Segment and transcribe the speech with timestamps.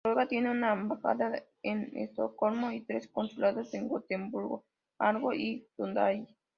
[0.03, 4.65] Noruega tiene una embajada en Estocolmo y tres consulados, en Gotemburgo,
[4.97, 6.27] Malmö y Sundsvall.